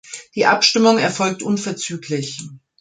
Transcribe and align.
Die 0.33 0.47
Abstimmung 0.47 0.97
erfolgt 0.97 1.43
unverzüglich. 1.43 2.39